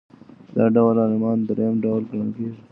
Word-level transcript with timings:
دا 0.55 0.65
ډول 0.75 0.95
عالمان 1.03 1.37
درېیم 1.47 1.75
ډول 1.83 2.01
ګڼل 2.09 2.29
کیږي. 2.37 2.61